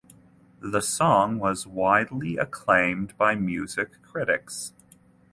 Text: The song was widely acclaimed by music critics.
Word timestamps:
The 0.63 0.81
song 0.81 1.37
was 1.37 1.67
widely 1.67 2.35
acclaimed 2.35 3.15
by 3.19 3.35
music 3.35 4.01
critics. 4.01 4.73